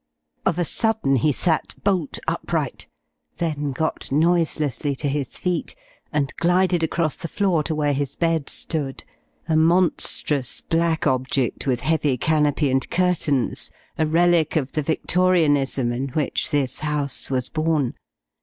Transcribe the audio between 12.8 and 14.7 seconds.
curtains, a relic